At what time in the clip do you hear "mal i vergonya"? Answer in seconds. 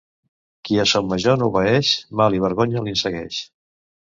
2.23-2.85